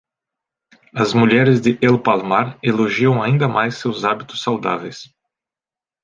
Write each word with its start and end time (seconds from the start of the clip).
As 0.95 1.13
mulheres 1.13 1.61
de 1.61 1.77
El 1.79 1.99
Palmar 2.01 2.57
elogiaram 2.63 3.21
ainda 3.21 3.47
mais 3.47 3.75
seus 3.77 4.03
hábitos 4.03 4.41
saudáveis. 4.41 5.13